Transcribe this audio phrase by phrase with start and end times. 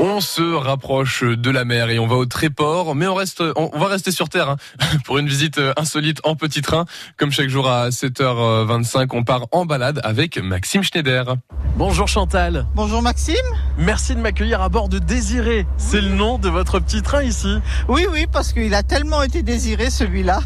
[0.00, 3.76] On se rapproche de la mer et on va au Tréport, mais on reste, on
[3.76, 4.56] va rester sur terre hein,
[5.04, 6.84] pour une visite insolite en petit train.
[7.16, 11.34] Comme chaque jour à 7h25, on part en balade avec Maxime Schneider.
[11.76, 12.66] Bonjour Chantal.
[12.76, 13.34] Bonjour Maxime.
[13.76, 15.66] Merci de m'accueillir à bord de Désiré.
[15.78, 17.58] C'est le nom de votre petit train ici.
[17.88, 20.38] Oui, oui, parce qu'il a tellement été désiré celui-là.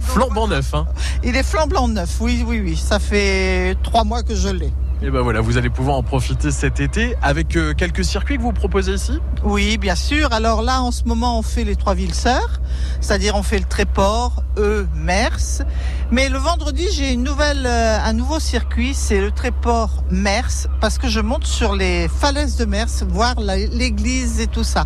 [0.00, 0.86] Flambant neuf, hein.
[1.24, 2.76] Il est flambant neuf, oui, oui, oui.
[2.76, 4.72] Ça fait trois mois que je l'ai.
[5.04, 8.42] Et ben voilà, vous allez pouvoir en profiter cet été avec euh, quelques circuits que
[8.42, 9.18] vous proposez ici?
[9.42, 10.32] Oui, bien sûr.
[10.32, 12.60] Alors là, en ce moment, on fait les trois villes sœurs,
[13.02, 15.62] c'est-à-dire on fait le Tréport, E, Mers.
[16.10, 20.98] Mais le vendredi, j'ai une nouvelle, euh, un nouveau circuit, c'est le Tréport Mers, parce
[20.98, 24.84] que je monte sur les falaises de Mers, voir l'église et tout ça.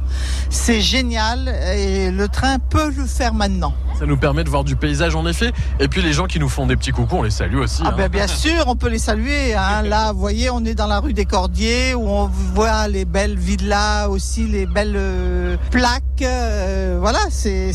[0.51, 3.75] C'est génial et le train peut le faire maintenant.
[3.99, 5.53] Ça nous permet de voir du paysage en effet.
[5.81, 7.83] Et puis les gens qui nous font des petits coucous, on les salue aussi.
[7.85, 7.95] Ah hein.
[7.97, 9.55] ben bien sûr, on peut les saluer.
[9.55, 9.83] Hein.
[9.83, 13.39] Là, vous voyez, on est dans la rue des Cordiers où on voit les belles
[13.39, 16.03] villas aussi, les belles euh, plaques.
[16.21, 17.73] Euh, voilà, c'est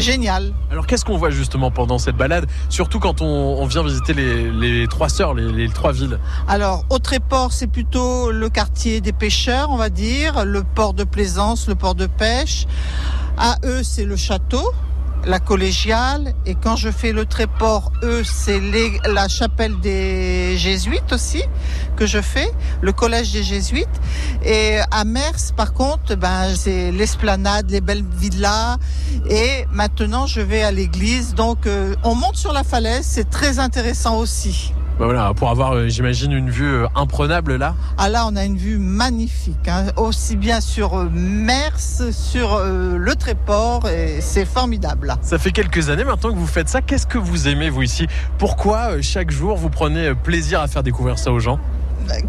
[0.00, 0.52] génial.
[0.70, 5.08] Alors qu'est-ce qu'on voit justement pendant cette balade Surtout quand on, vient visiter les, trois
[5.08, 6.18] sœurs, les, les, trois villes?
[6.46, 11.04] Alors au Tréport, c'est plutôt le quartier des pêcheurs, on va dire, le port de
[11.04, 12.66] plaisance, le port de pêche.
[13.36, 14.72] À eux, c'est le château
[15.26, 18.60] la collégiale et quand je fais le tréport, eux, c'est
[19.06, 21.42] la chapelle des jésuites aussi
[21.96, 23.88] que je fais, le collège des jésuites.
[24.44, 28.78] Et à Mers, par contre, ben, c'est l'esplanade, les belles villas.
[29.28, 31.34] Et maintenant, je vais à l'église.
[31.34, 34.72] Donc, euh, on monte sur la falaise, c'est très intéressant aussi.
[34.98, 37.76] Bah voilà, pour avoir, euh, j'imagine, une vue euh, imprenable là.
[37.98, 39.86] Ah là, on a une vue magnifique, hein.
[39.96, 41.78] aussi bien sur euh, Mers,
[42.10, 45.14] sur le Tréport, et c'est formidable.
[45.22, 46.82] Ça fait quelques années maintenant que vous faites ça.
[46.82, 48.08] Qu'est-ce que vous aimez vous ici?
[48.38, 51.60] Pourquoi chaque jour vous prenez plaisir à faire découvrir ça aux gens?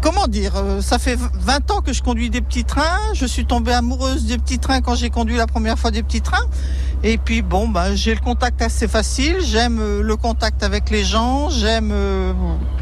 [0.00, 3.00] Comment dire, ça fait 20 ans que je conduis des petits trains.
[3.14, 6.20] Je suis tombée amoureuse des petits trains quand j'ai conduit la première fois des petits
[6.20, 6.46] trains.
[7.02, 9.36] Et puis bon, bah, j'ai le contact assez facile.
[9.42, 11.50] J'aime le contact avec les gens.
[11.50, 11.92] J'aime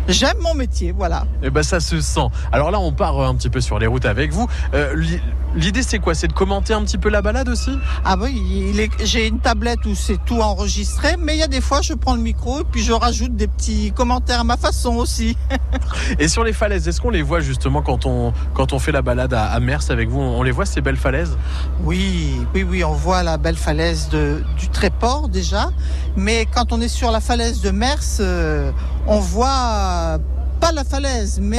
[0.08, 1.26] J'aime mon métier, voilà.
[1.42, 2.28] Et eh ben ça se sent.
[2.50, 4.48] Alors là, on part un petit peu sur les routes avec vous.
[4.72, 4.96] Euh,
[5.54, 6.14] l'idée, c'est quoi?
[6.14, 7.78] C'est de commenter un petit peu la balade aussi?
[8.06, 11.82] Ah oui, j'ai une tablette où c'est tout enregistré, mais il y a des fois,
[11.82, 15.36] je prends le micro et puis je rajoute des petits commentaires à ma façon aussi.
[16.18, 19.02] et sur les falaises, est-ce qu'on les voit justement quand on, quand on fait la
[19.02, 20.20] balade à, à Mers avec vous?
[20.20, 21.36] On les voit ces belles falaises?
[21.84, 23.56] Oui, oui, oui, on voit la belle
[24.08, 25.70] du Tréport déjà,
[26.16, 28.70] mais quand on est sur la falaise de Mers, euh,
[29.06, 30.18] on voit
[30.60, 31.56] pas la falaise, mais